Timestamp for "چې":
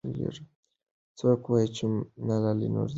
1.75-1.83